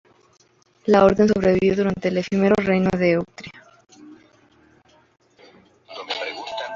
La 0.87 1.05
orden 1.05 1.27
sobrevivió 1.27 1.75
durante 1.75 2.07
el 2.07 2.17
efímero 2.17 2.55
Reino 2.55 2.89
de 2.89 3.19
Etruria. 3.19 3.63